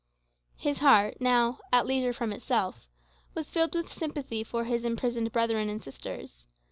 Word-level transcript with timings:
His 0.57 0.79
heart, 0.79 1.17
now 1.21 1.59
"at 1.71 1.85
leisure 1.85 2.11
from 2.11 2.33
itself," 2.33 2.87
was 3.35 3.51
filled 3.51 3.75
with 3.75 3.93
sympathy 3.93 4.43
for 4.43 4.63
his 4.63 4.83
imprisoned 4.83 5.31
brethren 5.31 5.69
and 5.69 5.79
sisters. 5.79 6.47